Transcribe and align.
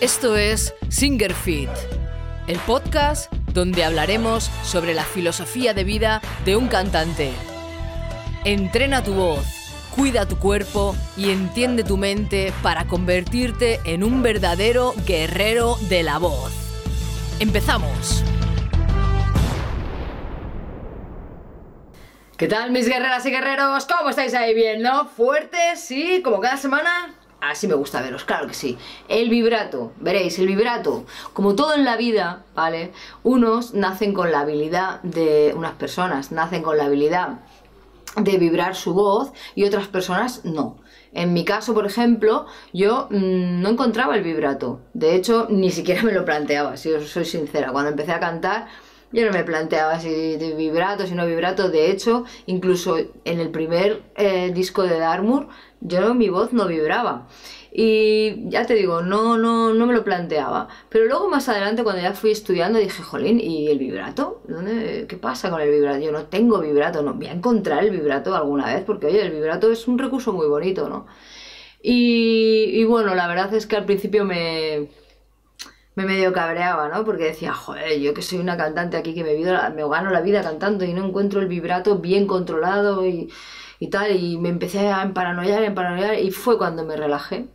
Esto 0.00 0.36
es 0.36 0.74
Singer 0.88 1.34
Fit, 1.34 1.68
el 2.46 2.58
podcast 2.60 3.32
donde 3.52 3.84
hablaremos 3.84 4.50
sobre 4.62 4.94
la 4.94 5.04
filosofía 5.04 5.74
de 5.74 5.84
vida 5.84 6.22
de 6.44 6.56
un 6.56 6.68
cantante. 6.68 7.32
Entrena 8.44 9.02
tu 9.02 9.14
voz, 9.14 9.44
cuida 9.94 10.26
tu 10.26 10.38
cuerpo 10.38 10.94
y 11.16 11.30
entiende 11.30 11.82
tu 11.82 11.96
mente 11.96 12.52
para 12.62 12.86
convertirte 12.86 13.80
en 13.84 14.04
un 14.04 14.22
verdadero 14.22 14.94
guerrero 15.04 15.76
de 15.88 16.04
la 16.04 16.18
voz. 16.18 16.52
¡Empezamos! 17.40 18.24
¿Qué 22.38 22.46
tal 22.46 22.70
mis 22.70 22.86
guerreras 22.86 23.26
y 23.26 23.32
guerreros? 23.32 23.84
¿Cómo 23.86 24.10
estáis 24.10 24.32
ahí 24.32 24.54
bien, 24.54 24.80
no? 24.80 25.06
¿Fuertes? 25.06 25.80
¿Sí? 25.80 26.22
¿Como 26.22 26.38
cada 26.38 26.56
semana? 26.56 27.12
Así 27.40 27.66
me 27.66 27.74
gusta 27.74 28.00
veros, 28.00 28.24
claro 28.24 28.46
que 28.46 28.54
sí. 28.54 28.78
El 29.08 29.28
vibrato, 29.28 29.90
veréis, 29.98 30.38
el 30.38 30.46
vibrato, 30.46 31.04
como 31.32 31.56
todo 31.56 31.74
en 31.74 31.84
la 31.84 31.96
vida, 31.96 32.44
¿vale? 32.54 32.92
Unos 33.24 33.74
nacen 33.74 34.14
con 34.14 34.30
la 34.30 34.42
habilidad 34.42 35.02
de 35.02 35.52
unas 35.56 35.72
personas, 35.72 36.30
nacen 36.30 36.62
con 36.62 36.76
la 36.76 36.84
habilidad 36.84 37.40
de 38.16 38.38
vibrar 38.38 38.76
su 38.76 38.94
voz 38.94 39.32
y 39.56 39.64
otras 39.64 39.88
personas 39.88 40.44
no. 40.44 40.76
En 41.12 41.32
mi 41.32 41.44
caso, 41.44 41.74
por 41.74 41.86
ejemplo, 41.86 42.46
yo 42.72 43.08
mmm, 43.10 43.62
no 43.62 43.70
encontraba 43.70 44.14
el 44.14 44.22
vibrato. 44.22 44.78
De 44.94 45.16
hecho, 45.16 45.48
ni 45.50 45.72
siquiera 45.72 46.04
me 46.04 46.12
lo 46.12 46.24
planteaba, 46.24 46.76
si 46.76 46.92
os 46.92 47.08
soy 47.08 47.24
sincera. 47.24 47.72
Cuando 47.72 47.90
empecé 47.90 48.12
a 48.12 48.20
cantar, 48.20 48.68
yo 49.12 49.24
no 49.24 49.32
me 49.32 49.44
planteaba 49.44 49.98
si 50.00 50.36
de 50.36 50.54
vibrato, 50.54 51.06
si 51.06 51.14
no 51.14 51.26
vibrato. 51.26 51.70
De 51.70 51.90
hecho, 51.90 52.24
incluso 52.46 52.98
en 53.24 53.40
el 53.40 53.50
primer 53.50 54.02
eh, 54.16 54.50
disco 54.52 54.82
de 54.82 54.98
Darmour, 54.98 55.48
yo 55.80 56.14
mi 56.14 56.28
voz 56.28 56.52
no 56.52 56.66
vibraba. 56.66 57.26
Y 57.72 58.48
ya 58.48 58.66
te 58.66 58.74
digo, 58.74 59.02
no, 59.02 59.36
no, 59.38 59.72
no 59.72 59.86
me 59.86 59.94
lo 59.94 60.04
planteaba. 60.04 60.68
Pero 60.88 61.06
luego 61.06 61.28
más 61.28 61.48
adelante, 61.48 61.84
cuando 61.84 62.02
ya 62.02 62.12
fui 62.12 62.30
estudiando, 62.30 62.78
dije, 62.78 63.02
jolín, 63.02 63.40
¿y 63.40 63.68
el 63.68 63.78
vibrato? 63.78 64.42
¿Dónde, 64.48 65.06
¿Qué 65.08 65.16
pasa 65.16 65.50
con 65.50 65.60
el 65.60 65.70
vibrato? 65.70 65.98
Yo 66.00 66.12
no 66.12 66.24
tengo 66.26 66.60
vibrato, 66.60 67.02
no. 67.02 67.14
Voy 67.14 67.26
a 67.26 67.32
encontrar 67.32 67.84
el 67.84 67.90
vibrato 67.90 68.34
alguna 68.34 68.74
vez, 68.74 68.84
porque 68.84 69.06
oye, 69.06 69.22
el 69.22 69.32
vibrato 69.32 69.70
es 69.70 69.86
un 69.88 69.98
recurso 69.98 70.32
muy 70.32 70.46
bonito, 70.46 70.88
¿no? 70.88 71.06
Y, 71.82 72.70
y 72.74 72.84
bueno, 72.84 73.14
la 73.14 73.28
verdad 73.28 73.54
es 73.54 73.66
que 73.66 73.76
al 73.76 73.84
principio 73.84 74.24
me, 74.24 74.88
me 75.98 76.06
medio 76.06 76.32
cabreaba, 76.32 76.88
¿no? 76.88 77.04
Porque 77.04 77.24
decía, 77.24 77.52
joder, 77.52 77.98
yo 77.98 78.14
que 78.14 78.22
soy 78.22 78.38
una 78.38 78.56
cantante 78.56 78.96
aquí 78.96 79.14
que 79.14 79.24
me, 79.24 79.34
me 79.34 79.88
gano 79.88 80.10
la 80.10 80.20
vida 80.20 80.42
cantando 80.42 80.84
y 80.84 80.92
no 80.94 81.04
encuentro 81.04 81.40
el 81.40 81.48
vibrato 81.48 81.98
bien 81.98 82.26
controlado 82.28 83.04
y, 83.04 83.32
y 83.80 83.88
tal, 83.88 84.14
y 84.16 84.38
me 84.38 84.48
empecé 84.48 84.88
a 84.88 85.02
emparanoiar, 85.02 85.64
emparanoiar, 85.64 86.18
y 86.20 86.30
fue 86.30 86.56
cuando 86.56 86.84
me 86.84 86.96
relajé. 86.96 87.48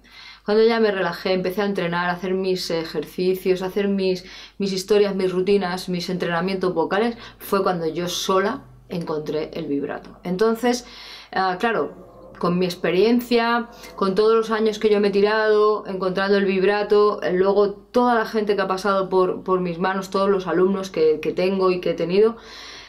Cuando 0.43 0.61
ya 0.65 0.81
me 0.81 0.91
relajé, 0.91 1.31
empecé 1.31 1.61
a 1.61 1.65
entrenar, 1.65 2.09
a 2.09 2.13
hacer 2.13 2.33
mis 2.33 2.69
ejercicios, 2.69 3.61
a 3.61 3.67
hacer 3.67 3.87
mis, 3.87 4.25
mis 4.57 4.73
historias, 4.73 5.15
mis 5.15 5.31
rutinas, 5.31 5.87
mis 5.87 6.09
entrenamientos 6.09 6.73
vocales, 6.73 7.17
fue 7.39 7.63
cuando 7.63 7.87
yo 7.87 8.09
sola 8.09 8.65
encontré 8.89 9.51
el 9.53 9.67
vibrato. 9.67 10.19
Entonces, 10.23 10.85
uh, 11.33 11.57
claro, 11.59 12.12
con 12.37 12.59
mi 12.59 12.65
experiencia, 12.65 13.69
con 13.95 14.15
todos 14.15 14.35
los 14.35 14.51
años 14.51 14.79
que 14.79 14.89
yo 14.89 14.99
me 14.99 15.09
he 15.09 15.11
tirado, 15.11 15.85
encontrando 15.87 16.37
el 16.37 16.45
vibrato, 16.45 17.19
luego 17.31 17.71
toda 17.71 18.15
la 18.15 18.25
gente 18.25 18.55
que 18.55 18.61
ha 18.61 18.67
pasado 18.67 19.09
por, 19.09 19.43
por 19.43 19.59
mis 19.59 19.79
manos, 19.79 20.09
todos 20.09 20.29
los 20.29 20.47
alumnos 20.47 20.89
que, 20.89 21.19
que, 21.19 21.31
tengo 21.31 21.71
y 21.71 21.79
que 21.79 21.91
he 21.91 21.93
tenido, 21.93 22.37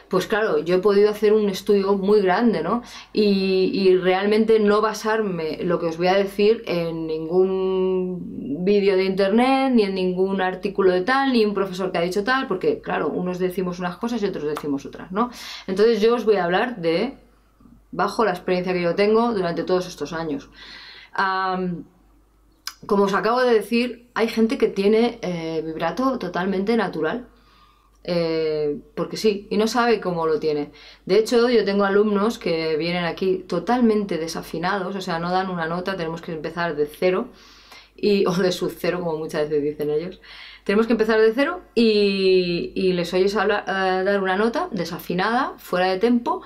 pues 0.09 0.27
claro, 0.27 0.59
yo 0.59 0.77
he 0.77 0.79
podido 0.79 1.11
hacer 1.11 1.33
un 1.33 1.49
estudio 1.49 1.95
muy 1.95 2.21
grande, 2.21 2.63
¿no? 2.63 2.83
Y, 3.13 3.71
y 3.73 3.97
realmente 3.97 4.61
no 4.61 4.81
basarme, 4.81 5.59
lo 5.63 5.79
que 5.79 5.87
os 5.87 5.97
voy 5.97 6.09
a 6.09 6.15
decir, 6.15 6.63
en 6.67 7.07
ningún 7.07 8.65
vídeo 8.65 8.97
de 8.97 9.05
internet, 9.05 9.73
ni 9.75 9.83
en 9.83 9.95
ningún 9.95 10.41
artículo 10.41 10.93
de 10.93 11.03
tal, 11.03 11.33
ni 11.33 11.45
un 11.45 11.55
profesor 11.55 11.91
que 11.91 11.99
ha 11.99 12.03
dicho 12.03 12.25
tal, 12.25 12.47
porque 12.47 12.81
claro, 12.81 13.09
unos 13.09 13.39
decimos 13.39 13.79
unas 13.79 13.97
cosas 13.97 14.23
y 14.23 14.27
otros 14.27 14.45
decimos 14.45 14.87
otras, 14.87 15.13
¿no? 15.13 15.31
Entonces 15.67 16.01
yo 16.01 16.15
os 16.15 16.25
voy 16.25 16.37
a 16.37 16.45
hablar 16.45 16.77
de 16.77 17.24
bajo 17.95 18.25
la 18.25 18.33
experiencia 18.33 18.73
que 18.73 18.83
yo 18.83 18.95
tengo 18.95 19.33
durante 19.33 19.65
todos 19.65 19.87
estos 19.87 20.13
años. 20.13 20.51
Como 22.87 23.05
os 23.05 23.15
acabo 23.15 23.41
de 23.41 23.55
decir, 23.55 24.09
hay 24.15 24.29
gente 24.29 24.59
que 24.59 24.69
tiene 24.69 25.19
eh, 25.23 25.63
vibrato 25.65 26.19
totalmente 26.19 26.77
natural. 26.77 27.29
Eh, 28.07 28.81
porque 28.95 29.17
sí, 29.17 29.47
y 29.51 29.57
no 29.57 29.67
sabe 29.67 30.01
cómo 30.01 30.27
lo 30.27 30.39
tiene. 30.39 30.73
De 31.07 31.19
hecho, 31.19 31.49
yo 31.49 31.65
tengo 31.65 31.85
alumnos 31.85 32.39
que 32.39 32.77
vienen 32.77 33.05
aquí 33.05 33.39
totalmente 33.49 34.19
desafinados, 34.19 34.95
o 34.95 35.01
sea, 35.01 35.19
no 35.19 35.31
dan 35.31 35.49
una 35.49 35.67
nota, 35.67 35.97
tenemos 35.97 36.21
que 36.21 36.33
empezar 36.33 36.77
de 36.77 36.85
cero, 36.85 37.29
y, 37.97 38.27
o 38.27 38.33
de 38.35 38.53
sub 38.53 38.75
cero, 38.79 39.01
como 39.01 39.17
muchas 39.17 39.49
veces 39.49 39.63
dicen 39.63 39.91
ellos. 39.91 40.21
Tenemos 40.65 40.87
que 40.87 40.93
empezar 40.93 41.19
de 41.21 41.33
cero 41.33 41.63
y, 41.75 42.93
les 42.93 43.15
oyes 43.15 43.35
hablar, 43.37 43.65
uh, 43.67 44.05
dar 44.05 44.23
una 44.23 44.37
nota 44.37 44.69
desafinada, 44.71 45.55
fuera 45.59 45.87
de 45.87 45.99
tempo, 45.99 46.43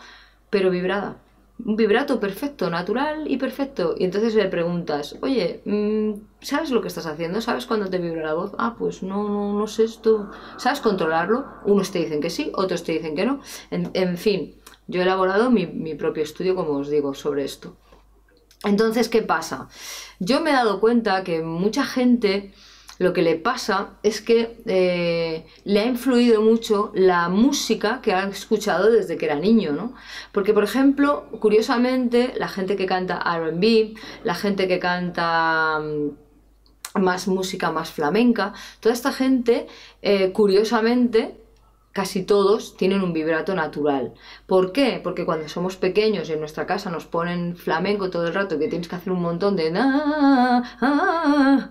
pero 0.51 0.71
vibrada 0.71 1.17
un 1.65 1.77
vibrato 1.77 2.21
perfecto, 2.21 2.71
natural 2.71 3.31
y 3.31 3.37
perfecto. 3.37 3.95
Y 3.99 4.05
entonces 4.05 4.35
le 4.35 4.47
preguntas, 4.47 5.17
oye, 5.21 5.61
mm, 5.65 6.13
¿sabes 6.41 6.71
lo 6.71 6.81
que 6.81 6.89
estás 6.89 7.07
haciendo? 7.07 7.41
¿Sabes 7.41 7.67
cuándo 7.67 7.91
te 7.91 7.99
vibra 7.99 8.23
la 8.23 8.35
voz? 8.35 8.53
Ah, 8.59 8.77
pues 8.79 9.03
no, 9.03 9.29
no, 9.29 9.59
no 9.59 9.67
sé 9.67 9.85
esto. 9.85 10.31
¿Sabes 10.57 10.81
controlarlo? 10.81 11.47
Unos 11.65 11.91
te 11.91 11.99
dicen 11.99 12.21
que 12.21 12.31
sí, 12.31 12.53
otros 12.55 12.85
te 12.85 12.93
dicen 12.93 13.17
que 13.17 13.27
no. 13.27 13.41
En, 13.71 13.91
en 13.95 14.17
fin, 14.17 14.55
yo 14.87 15.01
he 15.01 15.05
elaborado 15.05 15.51
mi, 15.51 15.67
mi 15.67 15.95
propio 15.95 16.23
estudio, 16.23 16.55
como 16.55 16.73
os 16.79 16.89
digo, 16.89 17.15
sobre 17.15 17.45
esto. 17.45 17.77
Entonces, 18.65 19.09
¿qué 19.09 19.23
pasa? 19.23 19.69
Yo 20.19 20.41
me 20.41 20.51
he 20.51 20.55
dado 20.55 20.81
cuenta 20.81 21.23
que 21.23 21.43
mucha 21.43 21.85
gente 21.85 22.53
lo 22.99 23.13
que 23.13 23.23
le 23.23 23.37
pasa 23.37 23.91
es 24.03 24.21
que 24.21 24.61
eh, 24.67 25.47
le 25.65 25.81
ha 25.81 25.87
influido 25.87 26.43
mucho 26.43 26.91
la 26.95 27.29
música 27.29 28.01
que 28.03 28.13
ha 28.13 28.25
escuchado 28.29 28.91
desde 28.91 29.17
que 29.17 29.27
era 29.27 29.37
niño, 29.37 29.73
¿no? 29.73 29.95
Porque, 30.33 30.53
por 30.53 30.65
ejemplo, 30.65 31.27
curiosamente, 31.41 32.35
la 32.37 32.49
gente 32.49 32.75
que 32.77 32.87
canta 32.87 33.19
RB, 33.19 33.95
la 34.25 34.35
gente 34.35 34.67
que 34.67 34.81
canta 34.81 35.79
mm, 35.81 37.01
más 37.01 37.29
música 37.29 37.71
más 37.71 37.91
flamenca, 37.91 38.53
toda 38.81 38.93
esta 38.93 39.13
gente, 39.13 39.69
eh, 40.03 40.33
curiosamente, 40.33 41.37
casi 41.99 42.23
todos 42.23 42.77
tienen 42.77 43.03
un 43.03 43.13
vibrato 43.13 43.57
natural. 43.57 44.15
¿Por 44.47 44.71
qué? 44.71 45.01
Porque 45.03 45.25
cuando 45.25 45.49
somos 45.49 45.75
pequeños 45.75 46.29
y 46.29 46.33
en 46.33 46.39
nuestra 46.39 46.65
casa 46.65 46.91
nos 46.91 47.07
ponen 47.07 47.57
flamenco 47.57 48.09
todo 48.09 48.29
el 48.29 48.35
rato, 48.35 48.57
que 48.57 48.69
tienes 48.69 48.87
que 48.87 48.95
hacer 48.95 49.13
un 49.13 49.21
montón 49.21 49.57
de... 49.57 49.73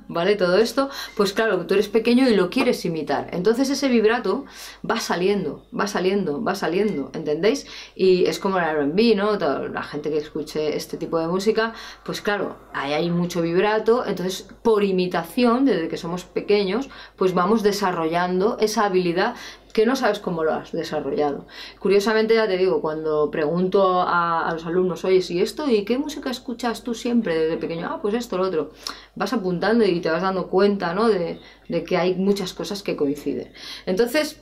¿Vale? 0.10 0.36
Todo 0.36 0.58
esto, 0.58 0.90
pues 1.16 1.32
claro, 1.32 1.66
tú 1.66 1.76
eres 1.76 1.88
pequeño 1.88 2.28
y 2.28 2.36
lo 2.36 2.50
quieres 2.50 2.84
imitar. 2.84 3.30
Entonces 3.32 3.70
ese 3.70 3.88
vibrato 3.88 4.44
va 4.84 5.00
saliendo, 5.00 5.66
va 5.74 5.88
saliendo, 5.88 6.44
va 6.44 6.56
saliendo, 6.56 7.10
¿entendéis? 7.14 7.66
Y 7.96 8.26
es 8.26 8.38
como 8.38 8.58
el 8.60 8.66
RB, 8.66 9.16
¿no? 9.16 9.38
La 9.70 9.84
gente 9.84 10.10
que 10.10 10.18
escuche 10.18 10.76
este 10.76 10.98
tipo 10.98 11.20
de 11.20 11.28
música, 11.28 11.72
pues 12.04 12.20
claro, 12.20 12.58
ahí 12.74 12.92
hay 12.92 13.10
mucho 13.10 13.42
vibrato, 13.42 14.06
entonces 14.06 14.46
por 14.62 14.84
imitación, 14.84 15.64
desde 15.64 15.88
que 15.88 15.96
somos 15.96 16.26
pequeños, 16.26 16.90
pues 17.16 17.34
vamos 17.34 17.64
desarrollando 17.64 18.58
esa 18.60 18.84
habilidad 18.88 19.36
que 19.78 19.86
no 19.86 19.96
sabes 19.96 20.18
cómo 20.18 20.44
lo 20.44 20.56
has 20.56 20.72
desarrollado. 20.72 21.46
Curiosamente, 21.78 22.34
ya 22.34 22.48
te 22.48 22.58
digo, 22.58 22.82
cuando 22.82 23.30
pregunto 23.30 24.02
a, 24.02 24.50
los 24.52 24.66
alumnos, 24.66 25.06
oye, 25.06 25.24
¿y 25.30 25.40
esto? 25.40 25.70
¿Y 25.70 25.86
qué 25.86 26.00
música 26.00 26.32
escuchas 26.32 26.84
tú 26.84 26.96
siempre 26.96 27.38
desde 27.38 27.58
pequeño? 27.58 27.86
Ah, 27.88 28.00
pues 28.02 28.16
esto, 28.16 28.40
lo 28.40 28.46
otro. 28.46 28.72
Vas 29.14 29.34
apuntando 29.34 29.86
y 29.86 30.00
te 30.00 30.10
vas 30.10 30.24
dando 30.24 30.48
cuenta, 30.48 30.96
¿no? 30.96 31.08
De, 31.08 31.40
que 31.86 31.96
hay 31.96 32.16
muchas 32.16 32.56
cosas 32.56 32.82
que 32.82 32.96
coinciden. 32.96 33.54
Entonces, 33.86 34.42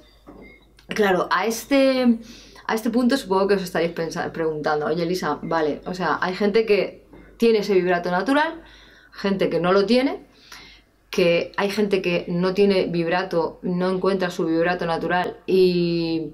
claro, 0.87 1.27
a 1.29 1.45
este, 1.45 2.17
a 2.65 2.73
este 2.73 2.89
punto 2.89 3.17
supongo 3.17 3.49
que 3.49 3.55
os 3.55 3.63
estaréis 3.63 3.91
preguntando, 4.31 4.85
oye, 4.85 5.03
Elisa, 5.03 5.39
vale, 5.41 5.81
o 5.85 5.93
sea, 5.93 6.17
hay 6.21 6.33
gente 6.33 6.65
que 6.65 7.09
tiene 7.35 7.57
ese 7.59 7.73
vibrato 7.73 8.09
natural, 8.09 8.63
gente 9.11 9.49
que 9.49 9.59
no 9.59 9.73
lo 9.73 9.85
tiene, 9.85 10.24
que 11.15 11.53
hay 11.55 11.69
gente 11.69 12.01
que 12.01 12.25
no 12.27 12.53
tiene 12.53 12.87
vibrato, 12.87 13.59
no 13.61 13.89
encuentra 13.89 14.29
su 14.29 14.45
vibrato 14.45 14.85
natural 14.85 15.37
y 15.45 16.33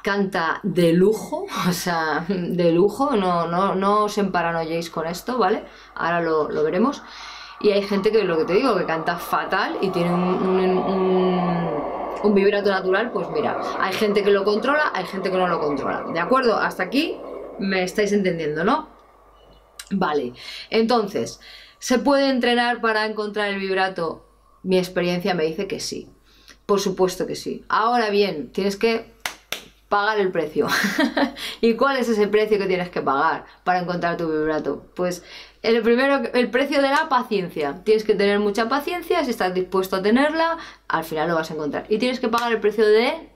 canta 0.00 0.60
de 0.62 0.92
lujo, 0.92 1.46
o 1.68 1.72
sea, 1.72 2.24
de 2.28 2.70
lujo, 2.70 3.16
no, 3.16 3.48
no, 3.48 3.74
no 3.74 4.04
os 4.04 4.16
emparanoyéis 4.16 4.90
con 4.90 5.08
esto, 5.08 5.38
¿vale? 5.38 5.64
Ahora 5.96 6.20
lo, 6.20 6.48
lo, 6.50 6.62
veremos. 6.62 7.02
Y 7.60 7.72
hay 7.72 7.82
gente 7.82 8.12
que, 8.12 8.22
lo 8.22 8.38
que 8.38 8.44
te 8.44 8.52
digo, 8.52 8.76
que 8.76 8.84
canta 8.84 9.16
fatal 9.16 9.76
y 9.80 9.88
tiene 9.88 10.14
un, 10.14 10.78
un, 12.22 12.34
vibrato 12.34 12.70
natural, 12.70 13.10
pues 13.10 13.28
mira, 13.30 13.58
hay 13.80 13.92
gente 13.92 14.22
que 14.22 14.30
lo 14.30 14.44
controla, 14.44 14.92
hay 14.94 15.04
gente 15.06 15.32
que 15.32 15.36
no 15.36 15.48
lo 15.48 15.58
controla. 15.58 16.04
¿De 16.12 16.20
acuerdo? 16.20 16.56
Hasta 16.56 16.84
aquí 16.84 17.16
me 17.58 17.82
estáis 17.82 18.12
entendiendo, 18.12 18.62
¿no? 18.62 18.88
Vale, 19.90 20.32
entonces, 20.70 21.40
¿Se 21.84 21.98
puede 21.98 22.30
entrenar 22.30 22.80
para 22.80 23.04
encontrar 23.04 23.50
el 23.50 23.60
vibrato? 23.60 24.24
Mi 24.62 24.78
experiencia 24.78 25.34
me 25.34 25.44
dice 25.44 25.66
que 25.66 25.80
sí. 25.80 26.08
Por 26.64 26.80
supuesto 26.80 27.26
que 27.26 27.36
sí. 27.36 27.62
Ahora 27.68 28.08
bien, 28.08 28.50
tienes 28.52 28.76
que 28.76 29.12
pagar 29.90 30.18
el 30.18 30.32
precio. 30.32 30.66
¿Y 31.60 31.74
cuál 31.74 31.98
es 31.98 32.08
ese 32.08 32.26
precio 32.26 32.56
que 32.56 32.64
tienes 32.64 32.88
que 32.88 33.02
pagar 33.02 33.44
para 33.64 33.80
encontrar 33.80 34.16
tu 34.16 34.26
vibrato? 34.26 34.86
Pues 34.96 35.24
el 35.60 35.82
primero, 35.82 36.22
el 36.32 36.50
precio 36.50 36.80
de 36.80 36.88
la 36.88 37.10
paciencia. 37.10 37.82
Tienes 37.84 38.04
que 38.04 38.14
tener 38.14 38.38
mucha 38.38 38.66
paciencia, 38.66 39.22
si 39.22 39.32
estás 39.32 39.52
dispuesto 39.52 39.96
a 39.96 40.02
tenerla, 40.02 40.56
al 40.88 41.04
final 41.04 41.28
lo 41.28 41.34
vas 41.34 41.50
a 41.50 41.54
encontrar. 41.54 41.84
Y 41.90 41.98
tienes 41.98 42.18
que 42.18 42.30
pagar 42.30 42.50
el 42.50 42.60
precio 42.60 42.86
de 42.86 43.28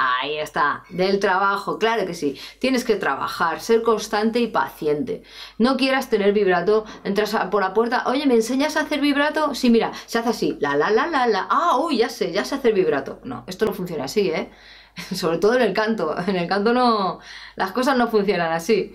Ahí 0.00 0.38
está, 0.38 0.84
del 0.90 1.18
trabajo, 1.18 1.76
claro 1.76 2.06
que 2.06 2.14
sí. 2.14 2.38
Tienes 2.60 2.84
que 2.84 2.94
trabajar, 2.94 3.60
ser 3.60 3.82
constante 3.82 4.38
y 4.38 4.46
paciente. 4.46 5.24
No 5.58 5.76
quieras 5.76 6.08
tener 6.08 6.32
vibrato, 6.32 6.84
entras 7.02 7.34
por 7.50 7.62
la 7.62 7.74
puerta, 7.74 8.04
oye, 8.06 8.24
¿me 8.26 8.34
enseñas 8.34 8.76
a 8.76 8.82
hacer 8.82 9.00
vibrato? 9.00 9.56
Sí, 9.56 9.70
mira, 9.70 9.90
se 10.06 10.18
hace 10.18 10.28
así, 10.28 10.56
la, 10.60 10.76
la, 10.76 10.90
la, 10.90 11.08
la, 11.08 11.26
la. 11.26 11.48
Ah, 11.50 11.78
uy, 11.78 11.96
ya 11.98 12.08
sé, 12.10 12.30
ya 12.30 12.44
sé 12.44 12.54
hacer 12.54 12.74
vibrato. 12.74 13.18
No, 13.24 13.42
esto 13.48 13.64
no 13.66 13.72
funciona 13.72 14.04
así, 14.04 14.30
¿eh? 14.30 14.50
Sobre 15.14 15.38
todo 15.38 15.54
en 15.54 15.62
el 15.62 15.72
canto. 15.72 16.14
En 16.28 16.36
el 16.36 16.46
canto 16.46 16.72
no, 16.72 17.18
las 17.56 17.72
cosas 17.72 17.96
no 17.96 18.06
funcionan 18.08 18.52
así. 18.52 18.94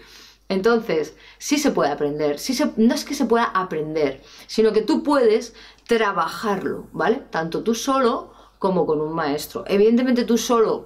Entonces, 0.49 1.15
sí 1.37 1.57
se 1.57 1.71
puede 1.71 1.91
aprender, 1.91 2.37
sí 2.39 2.57
no 2.77 2.93
es 2.93 3.05
que 3.05 3.15
se 3.15 3.25
pueda 3.25 3.45
aprender, 3.45 4.21
sino 4.47 4.71
que 4.73 4.81
tú 4.81 5.01
puedes 5.03 5.55
trabajarlo, 5.87 6.87
¿vale? 6.91 7.23
Tanto 7.31 7.63
tú 7.63 7.75
solo 7.75 8.32
como 8.63 8.85
con 8.85 9.01
un 9.01 9.13
maestro. 9.13 9.65
Evidentemente 9.67 10.23
tú 10.23 10.37
solo 10.37 10.85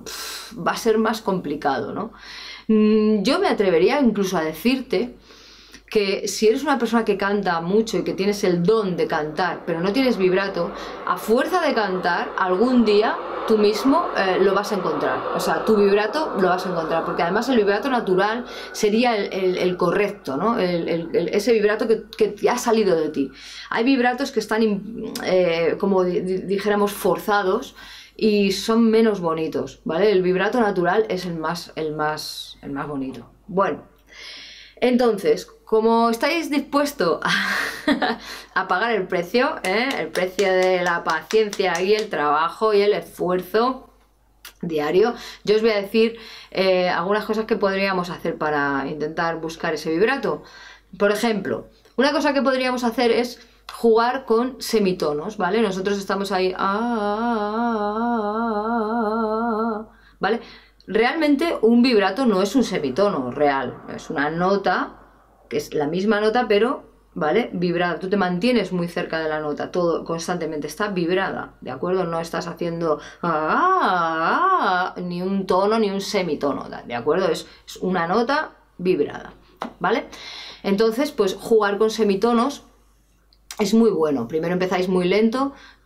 va 0.68 0.72
a 0.72 0.78
ser 0.78 0.98
más 0.98 1.22
complicado, 1.22 1.94
¿no? 1.94 2.12
Mm, 2.68 3.22
yo 3.22 3.38
me 3.38 3.50
atrevería 3.50 4.02
incluso 4.02 4.36
a 4.36 4.42
decirte 4.42 5.16
que 5.90 6.28
si 6.28 6.48
eres 6.48 6.64
una 6.64 6.78
persona 6.78 7.06
que 7.06 7.18
canta 7.18 7.62
mucho 7.62 7.98
y 7.98 8.04
que 8.04 8.14
tienes 8.14 8.44
el 8.44 8.64
don 8.64 8.98
de 8.98 9.08
cantar, 9.08 9.64
pero 9.66 9.80
no 9.80 9.94
tienes 9.94 10.18
vibrato, 10.18 10.72
a 11.06 11.18
fuerza 11.18 11.62
de 11.62 11.74
cantar, 11.74 12.34
algún 12.38 12.84
día 12.84 13.16
tú 13.48 13.58
mismo 13.58 14.08
eh, 14.18 14.38
lo 14.42 14.54
vas 14.54 14.74
a 14.74 14.76
encontrar. 14.76 15.20
O 15.34 15.40
sea, 15.40 15.64
tu 15.64 15.78
vibrato 15.78 16.36
lo 16.40 16.50
vas 16.50 16.66
a 16.66 16.70
encontrar, 16.70 17.06
porque 17.06 17.24
además 17.24 17.48
el 17.48 17.56
vibrato 17.56 17.90
natural 17.90 18.46
sería 18.74 19.16
el, 19.16 19.78
correcto, 19.78 20.36
¿no? 20.36 20.60
ese 20.60 21.54
vibrato 21.54 21.88
que, 21.88 22.04
que, 22.36 22.50
ha 22.50 22.58
salido 22.58 22.96
de 22.96 23.10
ti. 23.10 23.32
Hay 23.70 23.86
vibratos 23.86 24.32
que 24.32 24.42
están, 24.42 24.62
eh, 25.24 25.76
como 25.80 26.04
dijéramos, 26.04 26.92
forzados 26.92 27.76
y 28.18 28.52
son 28.52 28.90
menos 28.90 29.22
bonitos, 29.22 29.80
¿vale? 29.86 30.12
El 30.12 30.22
vibrato 30.22 30.60
natural 30.60 31.06
es 31.08 31.26
el 31.26 31.38
más, 31.38 31.72
el 31.76 31.96
más, 31.96 32.58
el 32.62 32.72
más 32.72 32.88
bonito. 32.88 33.30
Bueno, 33.48 33.84
entonces, 34.82 35.48
como 35.68 36.10
estáis 36.10 36.50
dispuestos 36.50 37.20
a, 38.56 38.68
pagar 38.70 38.94
el 38.94 39.06
precio, 39.06 39.58
¿eh? 39.64 39.90
el 40.00 40.08
precio 40.08 40.50
de 40.50 40.82
la 40.82 41.04
paciencia 41.04 41.82
y 41.82 41.94
el 41.94 42.10
trabajo 42.10 42.74
y 42.74 42.82
el 42.82 42.94
esfuerzo 42.94 43.90
diario, 44.62 45.14
yo 45.44 45.58
os 45.58 45.62
voy 45.62 45.72
a 45.72 45.82
decir 45.82 46.18
eh, 46.52 46.88
algunas 46.88 47.26
cosas 47.26 47.44
que 47.44 47.58
podríamos 47.58 48.10
hacer 48.10 48.38
para 48.38 48.88
intentar 48.88 49.42
buscar 49.42 49.74
ese 49.74 49.90
vibrato. 49.92 50.42
Por 50.98 51.12
ejemplo, 51.12 51.68
una 51.98 52.14
cosa 52.14 52.34
que 52.34 52.42
podríamos 52.42 52.86
hacer 52.86 53.12
es 53.12 53.46
jugar 53.70 54.24
con 54.24 54.62
semitonos, 54.62 55.36
¿vale? 55.36 55.62
Nosotros 55.62 55.98
estamos 55.98 56.32
ahí, 56.32 56.54
ah, 56.58 56.80
ah, 57.10 58.06
ah, 59.10 59.90
¿vale? 60.22 60.40
Realmente 60.88 61.58
un 61.62 61.82
vibrato 61.82 62.26
no 62.26 62.42
es 62.42 62.56
un 62.56 62.64
semitono 62.64 63.32
real, 63.32 63.84
es 63.94 64.10
una 64.10 64.30
nota, 64.30 65.07
que 65.50 65.58
es 65.58 65.74
la 65.74 65.88
misma 65.88 66.20
nota, 66.22 66.48
pero, 66.48 66.84
¿vale? 67.14 67.50
Vibrada. 67.54 68.00
Tú 68.00 68.10
te 68.10 68.18
mantienes 68.18 68.72
muy 68.72 68.88
cerca 68.88 69.20
de 69.20 69.30
la 69.30 69.40
nota, 69.40 69.72
todo 69.72 70.04
constantemente 70.04 70.68
está 70.68 70.90
vibrada, 70.90 71.54
¿de 71.62 71.72
acuerdo? 71.72 72.06
No 72.06 72.20
estás 72.20 72.48
haciendo 72.48 73.00
ah, 73.24 74.94
ni 74.98 75.22
un 75.22 75.46
tono 75.46 75.80
ni 75.80 75.90
un 75.90 76.02
semitono, 76.02 76.68
¿de 76.86 76.96
acuerdo? 76.96 77.30
Es, 77.30 77.48
es 77.66 77.78
una 77.78 78.08
nota 78.08 78.52
vibrada, 78.78 79.34
¿vale? 79.80 80.06
Entonces, 80.64 81.12
pues 81.12 81.36
jugar 81.36 81.78
con 81.78 81.90
semitonos 81.90 82.64
es 83.60 83.74
muy 83.74 83.90
bueno. 83.90 84.28
Primero 84.28 84.54
empezáis 84.54 84.88
muy 84.88 85.08
lento, 85.08 85.54
Ah, 85.54 85.77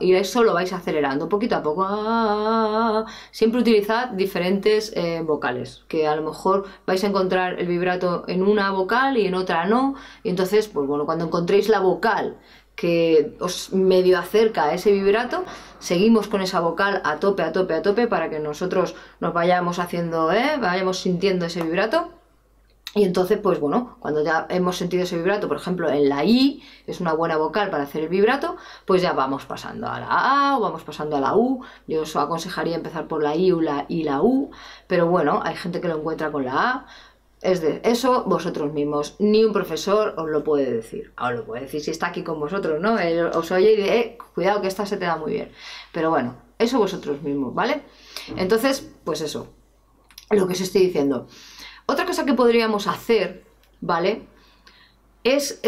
y 0.00 0.14
eso 0.14 0.42
lo 0.42 0.54
vais 0.54 0.72
acelerando 0.72 1.28
poquito 1.28 1.56
a 1.56 1.62
poco. 1.62 1.84
Ah, 1.88 3.04
siempre 3.30 3.60
utilizad 3.60 4.08
diferentes 4.10 4.92
eh, 4.96 5.22
vocales, 5.22 5.84
que 5.88 6.06
a 6.06 6.16
lo 6.16 6.22
mejor 6.22 6.64
vais 6.86 7.02
a 7.04 7.06
encontrar 7.08 7.60
el 7.60 7.66
vibrato 7.68 8.24
en 8.26 8.42
una 8.42 8.70
vocal 8.70 9.16
y 9.16 9.26
en 9.26 9.34
otra 9.34 9.66
no. 9.66 9.94
Y 10.22 10.30
entonces, 10.30 10.68
pues 10.68 10.86
bueno, 10.86 11.06
cuando 11.06 11.26
encontréis 11.26 11.68
la 11.68 11.80
vocal 11.80 12.36
que 12.74 13.36
os 13.40 13.72
medio 13.72 14.18
acerca 14.18 14.64
a 14.64 14.74
ese 14.74 14.92
vibrato, 14.92 15.44
seguimos 15.78 16.28
con 16.28 16.42
esa 16.42 16.60
vocal 16.60 17.00
a 17.04 17.16
tope, 17.18 17.42
a 17.42 17.52
tope, 17.52 17.74
a 17.74 17.82
tope, 17.82 18.06
para 18.06 18.28
que 18.28 18.38
nosotros 18.38 18.94
nos 19.20 19.32
vayamos 19.32 19.78
haciendo, 19.78 20.30
¿eh? 20.32 20.58
vayamos 20.60 20.98
sintiendo 20.98 21.46
ese 21.46 21.62
vibrato. 21.62 22.10
Y 22.96 23.04
entonces, 23.04 23.38
pues 23.38 23.60
bueno, 23.60 23.98
cuando 24.00 24.24
ya 24.24 24.46
hemos 24.48 24.78
sentido 24.78 25.02
ese 25.02 25.18
vibrato, 25.18 25.48
por 25.48 25.58
ejemplo, 25.58 25.90
en 25.90 26.08
la 26.08 26.24
I, 26.24 26.62
es 26.86 26.98
una 26.98 27.12
buena 27.12 27.36
vocal 27.36 27.68
para 27.68 27.82
hacer 27.82 28.04
el 28.04 28.08
vibrato, 28.08 28.56
pues 28.86 29.02
ya 29.02 29.12
vamos 29.12 29.44
pasando 29.44 29.86
a 29.86 30.00
la 30.00 30.06
A 30.08 30.56
o 30.56 30.60
vamos 30.62 30.82
pasando 30.82 31.14
a 31.14 31.20
la 31.20 31.36
U. 31.36 31.62
Yo 31.86 32.00
os 32.00 32.16
aconsejaría 32.16 32.74
empezar 32.74 33.06
por 33.06 33.22
la 33.22 33.36
I 33.36 33.50
la, 33.50 33.84
y 33.90 34.04
la 34.04 34.22
U, 34.22 34.50
pero 34.86 35.08
bueno, 35.08 35.42
hay 35.44 35.56
gente 35.56 35.82
que 35.82 35.88
lo 35.88 35.98
encuentra 35.98 36.32
con 36.32 36.46
la 36.46 36.70
A. 36.70 36.86
Es 37.42 37.60
de 37.60 37.82
eso 37.84 38.24
vosotros 38.24 38.72
mismos, 38.72 39.16
ni 39.18 39.44
un 39.44 39.52
profesor 39.52 40.14
os 40.16 40.30
lo 40.30 40.42
puede 40.42 40.72
decir. 40.72 41.12
Os 41.20 41.32
lo 41.32 41.44
puede 41.44 41.64
decir 41.64 41.82
si 41.82 41.90
está 41.90 42.06
aquí 42.06 42.22
con 42.22 42.40
vosotros, 42.40 42.80
¿no? 42.80 42.96
os 43.38 43.50
oye 43.52 43.74
y 43.74 43.76
dice, 43.76 43.98
eh, 43.98 44.18
cuidado 44.34 44.62
que 44.62 44.68
esta 44.68 44.86
se 44.86 44.96
te 44.96 45.04
da 45.04 45.16
muy 45.16 45.32
bien. 45.32 45.52
Pero 45.92 46.08
bueno, 46.08 46.36
eso 46.58 46.78
vosotros 46.78 47.20
mismos, 47.20 47.54
¿vale? 47.54 47.82
Entonces, 48.38 48.90
pues 49.04 49.20
eso, 49.20 49.48
lo 50.30 50.46
que 50.46 50.54
os 50.54 50.60
estoy 50.62 50.86
diciendo. 50.86 51.26
Otra 51.86 52.04
cosa 52.04 52.24
que 52.24 52.34
podríamos 52.34 52.86
hacer, 52.86 53.44
¿vale? 53.80 54.22
Es, 55.24 55.60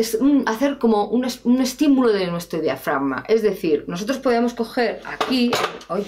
hacer 0.47 0.79
como 0.79 1.07
un, 1.07 1.25
estímulo 1.61 2.13
de 2.13 2.27
nuestro 2.29 2.61
diafragma. 2.61 3.25
Es 3.29 3.43
decir, 3.43 3.85
nosotros 3.89 4.19
podemos 4.19 4.55
coger 4.55 5.01
aquí... 5.05 5.51
Ay, 5.89 6.07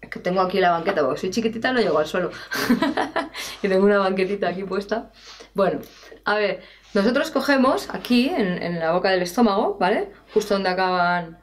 es 0.00 0.08
que 0.08 0.18
tengo 0.20 0.40
aquí 0.40 0.60
la 0.60 0.70
banqueta, 0.70 1.02
porque 1.02 1.20
soy 1.20 1.30
chiquitita 1.30 1.72
no 1.72 1.80
llego 1.80 1.98
al 1.98 2.06
suelo. 2.06 2.30
y 3.62 3.68
tengo 3.68 3.84
una 3.84 3.98
banquetita 3.98 4.48
aquí 4.48 4.64
puesta. 4.64 5.10
Bueno, 5.54 5.80
a 6.24 6.36
ver, 6.36 6.62
nosotros 6.94 7.30
cogemos 7.30 7.88
aquí, 7.92 8.28
en 8.28 8.78
la 8.78 8.92
boca 8.92 9.10
del 9.10 9.22
estómago, 9.22 9.76
¿vale? 9.78 10.10
Justo 10.32 10.54
donde 10.54 10.70
acaban 10.70 11.38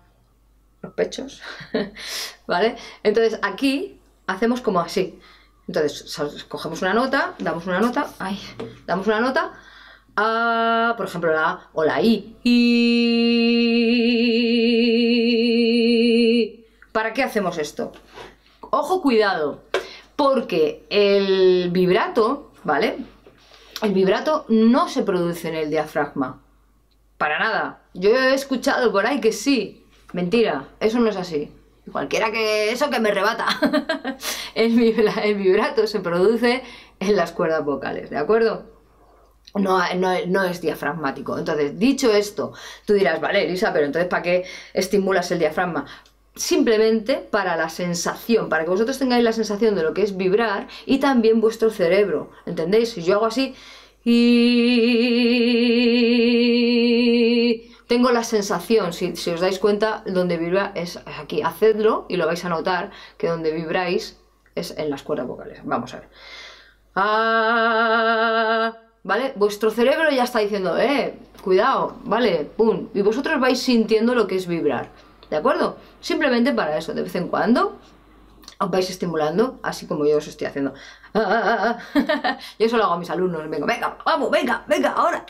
los 0.84 0.94
pechos, 0.94 1.42
¿vale? 2.48 2.76
Entonces 3.02 3.40
aquí 3.42 4.00
hacemos 4.28 4.62
como 4.62 4.80
así. 4.80 5.20
Entonces, 5.68 6.44
cogemos 6.46 6.82
una 6.82 6.94
nota, 6.94 7.36
damos 7.40 7.66
una 7.68 7.80
nota, 7.80 8.08
ay, 8.20 8.40
damos 8.86 9.08
una 9.08 9.22
nota, 9.22 9.54
a, 10.16 10.94
por 10.98 11.06
ejemplo, 11.08 11.34
la 11.34 11.50
A 11.50 11.70
o 11.74 11.84
la 11.84 12.02
I. 12.02 12.36
Y... 12.44 12.64
¿Para 16.92 17.14
qué 17.14 17.24
hacemos 17.24 17.58
esto? 17.58 17.92
Ojo, 18.60 19.02
cuidado, 19.02 19.64
porque 20.16 20.86
el 20.90 21.70
vibrato, 21.72 22.52
¿vale? 22.64 22.98
El 23.82 23.94
vibrato 23.94 24.46
no 24.50 24.88
se 24.90 25.04
produce 25.04 25.48
en 25.50 25.56
el 25.56 25.70
diafragma. 25.70 26.42
Para 27.18 27.40
nada. 27.40 27.82
Yo 27.94 28.10
he 28.10 28.34
escuchado 28.34 28.92
por 28.92 29.06
ahí 29.06 29.22
que 29.22 29.32
sí. 29.32 29.86
Mentira, 30.14 30.68
eso 30.80 31.00
no 31.00 31.10
es 31.10 31.16
así. 31.18 31.52
Cualquiera 31.92 32.32
que 32.32 32.72
eso 32.72 32.90
que 32.90 33.00
me 33.00 33.12
rebata. 33.12 33.48
el, 34.56 34.76
vibrato 35.36 35.86
se 35.86 36.00
produce 36.00 36.64
en 37.00 37.16
las 37.16 37.32
cuerdas 37.32 37.66
vocales, 37.66 38.10
¿de 38.10 38.18
acuerdo? 38.18 38.66
No, 39.56 39.80
no, 39.96 40.44
es 40.44 40.62
diafragmático. 40.62 41.38
Entonces, 41.38 41.78
dicho 41.78 42.12
esto, 42.14 42.54
tú 42.86 42.94
dirás, 42.94 43.20
vale, 43.20 43.46
Elisa, 43.46 43.74
pero 43.74 43.86
entonces 43.86 44.10
¿para 44.10 44.24
qué 44.24 44.46
estimulas 44.74 45.30
el 45.32 45.40
diafragma? 45.40 45.86
Simplemente 46.36 47.16
para 47.18 47.56
la 47.58 47.70
sensación, 47.70 48.50
para 48.50 48.64
que 48.64 48.72
vosotros 48.72 48.98
tengáis 48.98 49.24
la 49.24 49.34
sensación 49.34 49.76
de 49.76 49.84
lo 49.84 49.94
que 49.94 50.02
es 50.02 50.18
vibrar 50.18 50.68
y 50.86 50.98
también 51.00 51.42
vuestro 51.42 51.70
cerebro. 51.70 52.32
¿Entendéis? 52.46 52.90
Si 52.92 53.04
yo 53.04 53.16
hago 53.16 53.26
así 53.28 53.56
tengo 57.94 58.10
la 58.10 58.24
sensación, 58.24 58.92
si, 58.92 59.14
os 59.14 59.40
dais 59.40 59.60
cuenta, 59.60 60.02
donde 60.08 60.38
vibra 60.38 60.72
es 60.74 61.00
aquí. 61.22 61.44
Hacedlo 61.44 62.08
y 62.10 62.18
lo 62.18 62.26
vais 62.26 62.44
a 62.44 62.50
notar 62.50 62.90
que 63.20 63.28
donde 63.28 63.52
vibráis 63.52 64.18
es 64.56 64.76
en 64.80 64.90
las 64.90 65.04
cuerdas 65.04 65.28
vocales. 65.28 65.60
Vamos 65.64 65.94
a 65.94 66.00
ver. 66.00 66.10
Ah, 66.96 68.74
¿Vale? 69.04 69.34
Vuestro 69.36 69.70
cerebro 69.70 70.10
ya 70.10 70.24
está 70.24 70.40
diciendo, 70.40 70.76
eh, 70.80 71.14
cuidado, 71.44 71.98
¿vale? 72.06 72.50
Pum. 72.58 72.90
Y 72.96 73.04
vosotros 73.04 73.40
vais 73.40 73.60
sintiendo 73.60 74.16
lo 74.16 74.26
que 74.26 74.38
es 74.38 74.48
vibrar. 74.48 74.90
¿De 75.30 75.36
acuerdo? 75.36 75.78
Simplemente 76.02 76.52
para 76.52 76.76
eso, 76.76 76.96
de 76.96 77.04
vez 77.04 77.14
en 77.14 77.28
cuando 77.28 77.78
os 78.60 78.72
vais 78.72 78.90
estimulando, 78.90 79.60
así 79.64 79.88
como 79.88 80.06
yo 80.06 80.18
os 80.18 80.28
estoy 80.28 80.48
haciendo. 80.48 80.74
yo 81.14 82.66
eso 82.66 82.78
lo 82.78 82.84
hago 82.84 82.94
a 82.94 83.00
mis 83.00 83.10
alumnos, 83.10 83.50
venga, 83.50 83.66
venga, 83.66 83.98
vamos, 84.06 84.32
venga, 84.32 84.64
venga, 84.68 84.92
ahora. 84.92 85.26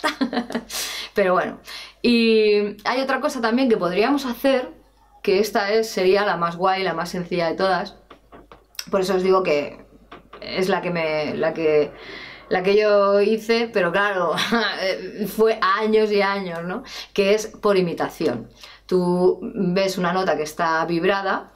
Pero 1.13 1.33
bueno, 1.33 1.59
y 2.01 2.77
hay 2.85 3.01
otra 3.01 3.19
cosa 3.19 3.41
también 3.41 3.69
que 3.69 3.77
podríamos 3.77 4.25
hacer, 4.25 4.71
que 5.21 5.39
esta 5.39 5.71
es, 5.71 5.89
sería 5.89 6.25
la 6.25 6.37
más 6.37 6.57
guay, 6.57 6.83
la 6.83 6.93
más 6.93 7.09
sencilla 7.09 7.47
de 7.47 7.55
todas. 7.55 7.95
Por 8.91 9.01
eso 9.01 9.15
os 9.15 9.23
digo 9.23 9.41
que 9.43 9.85
es 10.41 10.69
la 10.69 10.81
que 10.81 10.91
me. 10.91 11.33
la 11.35 11.53
que. 11.53 11.91
La 12.49 12.61
que 12.61 12.75
yo 12.75 13.21
hice, 13.21 13.69
pero 13.73 13.91
claro, 13.91 14.35
fue 15.27 15.57
años 15.61 16.11
y 16.11 16.21
años, 16.21 16.63
¿no? 16.63 16.83
Que 17.13 17.33
es 17.33 17.47
por 17.47 17.77
imitación. 17.77 18.49
Tú 18.85 19.39
ves 19.41 19.97
una 19.97 20.11
nota 20.13 20.35
que 20.35 20.43
está 20.43 20.85
vibrada, 20.85 21.52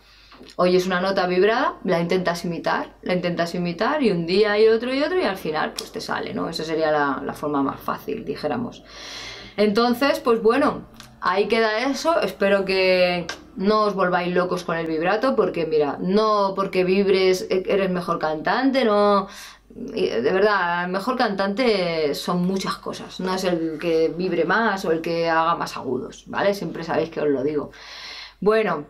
oyes 0.55 0.85
una 0.85 1.01
nota 1.01 1.27
vibrada, 1.27 1.75
la 1.83 1.99
intentas 1.99 2.45
imitar, 2.45 2.95
la 3.01 3.13
intentas 3.13 3.55
imitar 3.55 4.01
y 4.03 4.11
un 4.11 4.25
día 4.25 4.57
y 4.59 4.67
otro 4.67 4.93
y 4.93 5.03
otro 5.03 5.19
y 5.19 5.23
al 5.23 5.37
final 5.37 5.73
pues 5.73 5.91
te 5.91 6.01
sale, 6.01 6.33
¿no? 6.33 6.49
Esa 6.49 6.63
sería 6.63 6.91
la, 6.91 7.21
la 7.25 7.33
forma 7.33 7.61
más 7.61 7.79
fácil, 7.79 8.25
dijéramos. 8.25 8.83
Entonces, 9.57 10.19
pues 10.19 10.41
bueno, 10.41 10.85
ahí 11.21 11.47
queda 11.47 11.89
eso. 11.89 12.19
Espero 12.21 12.65
que 12.65 13.25
no 13.55 13.83
os 13.83 13.95
volváis 13.95 14.33
locos 14.33 14.63
con 14.63 14.77
el 14.77 14.87
vibrato, 14.87 15.35
porque 15.35 15.65
mira, 15.65 15.97
no 15.99 16.53
porque 16.55 16.83
vibres 16.83 17.47
eres 17.49 17.89
mejor 17.89 18.19
cantante, 18.19 18.85
no. 18.85 19.27
De 19.69 20.31
verdad, 20.31 20.85
el 20.85 20.91
mejor 20.91 21.17
cantante 21.17 22.15
son 22.15 22.43
muchas 22.43 22.75
cosas. 22.77 23.19
No 23.19 23.35
es 23.35 23.43
el 23.43 23.77
que 23.79 24.13
vibre 24.15 24.45
más 24.45 24.85
o 24.85 24.91
el 24.91 25.01
que 25.01 25.29
haga 25.29 25.55
más 25.55 25.75
agudos, 25.77 26.23
¿vale? 26.27 26.53
Siempre 26.53 26.83
sabéis 26.83 27.09
que 27.09 27.21
os 27.21 27.27
lo 27.27 27.43
digo. 27.43 27.71
Bueno, 28.39 28.85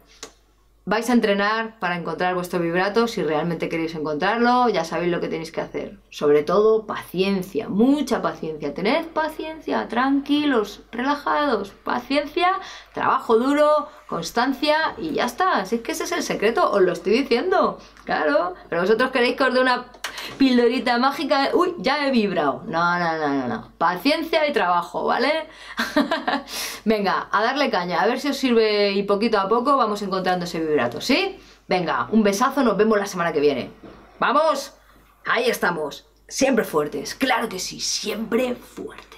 vais 0.88 1.10
a 1.10 1.14
entrenar 1.14 1.80
para 1.80 1.98
encontrar 1.98 2.34
vuestro 2.34 2.62
vibrato 2.62 3.10
si 3.10 3.22
realmente 3.22 3.68
queréis 3.68 3.94
encontrarlo, 3.94 4.70
ya 4.70 4.86
sabéis 4.86 5.12
lo 5.12 5.20
que 5.20 5.28
tenéis 5.28 5.52
que 5.52 5.60
hacer. 5.60 5.98
Sobre 6.10 6.44
todo, 6.44 6.86
paciencia, 6.86 7.68
mucha 7.68 8.22
paciencia. 8.22 8.74
Tened 8.74 9.08
paciencia, 9.08 9.90
tranquilos, 9.90 10.80
relajados, 10.94 11.72
paciencia, 11.84 12.54
trabajo 12.94 13.38
duro, 13.38 13.90
constancia 14.08 14.96
y 14.98 15.12
ya 15.12 15.26
está. 15.26 15.60
Así 15.60 15.80
que 15.80 15.92
ese 15.92 16.06
es 16.06 16.14
el 16.14 16.24
secreto, 16.24 16.72
os 16.72 16.82
lo 16.82 16.94
estoy 16.94 17.12
diciendo. 17.12 17.80
Claro, 18.06 18.54
pero 18.70 18.82
vosotros 18.84 19.12
queréis 19.12 19.36
que 19.36 19.44
os 19.44 19.54
dé 19.54 19.60
una 19.60 19.88
pildorita 20.38 20.98
mágica. 20.98 21.50
Uy, 21.54 21.76
ya 21.78 22.06
he 22.06 22.12
vibrado. 22.12 22.64
No, 22.68 23.00
no, 23.00 23.18
no, 23.18 23.28
no, 23.30 23.48
no. 23.48 23.72
Paciencia 23.78 24.48
y 24.48 24.54
trabajo, 24.54 25.06
¿vale? 25.06 25.48
Venga, 26.86 27.28
a 27.32 27.44
darle 27.44 27.70
caña, 27.70 28.02
a 28.02 28.08
ver 28.08 28.20
si 28.20 28.30
os 28.30 28.38
sirve 28.38 28.92
y 28.92 29.04
poquito 29.04 29.40
a 29.40 29.48
poco 29.48 29.78
vamos 29.78 30.02
encontrando 30.02 30.46
ese 30.46 30.60
vibrato, 30.60 31.02
¿sí? 31.02 31.40
Venga, 31.68 32.08
un 32.12 32.24
besazo, 32.24 32.64
nos 32.64 32.78
vemos 32.78 32.98
la 32.98 33.06
semana 33.06 33.34
que 33.34 33.40
viene. 33.40 33.72
¡Vamos! 34.20 34.74
Ahí 35.26 35.50
estamos. 35.50 36.06
Siempre 36.28 36.66
fuertes, 36.66 37.16
claro 37.16 37.48
que 37.48 37.60
sí, 37.60 37.80
siempre 37.80 38.56
fuertes. 38.56 39.17